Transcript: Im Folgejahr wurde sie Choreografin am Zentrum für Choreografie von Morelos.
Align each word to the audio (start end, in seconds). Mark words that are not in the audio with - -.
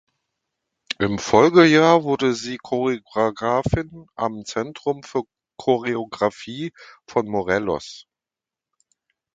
Im 0.97 1.19
Folgejahr 1.19 2.01
wurde 2.03 2.33
sie 2.33 2.57
Choreografin 2.57 4.07
am 4.15 4.45
Zentrum 4.45 5.03
für 5.03 5.21
Choreografie 5.57 6.73
von 7.05 7.27
Morelos. 7.27 8.07